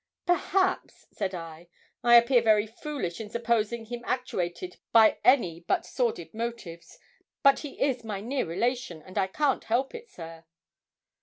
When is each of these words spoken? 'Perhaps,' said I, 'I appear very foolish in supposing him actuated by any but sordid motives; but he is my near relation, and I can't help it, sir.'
'Perhaps,' 0.25 1.05
said 1.13 1.35
I, 1.35 1.67
'I 2.03 2.15
appear 2.15 2.41
very 2.41 2.65
foolish 2.65 3.21
in 3.21 3.29
supposing 3.29 3.85
him 3.85 4.01
actuated 4.03 4.77
by 4.91 5.19
any 5.23 5.59
but 5.59 5.85
sordid 5.85 6.33
motives; 6.33 6.97
but 7.43 7.59
he 7.59 7.79
is 7.79 8.03
my 8.03 8.19
near 8.19 8.47
relation, 8.47 9.03
and 9.03 9.15
I 9.15 9.27
can't 9.27 9.65
help 9.65 9.93
it, 9.93 10.09
sir.' 10.09 10.45